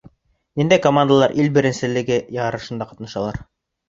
[0.59, 3.39] Ниндәй командалар ил беренселеге ярышында ҡатнашалар?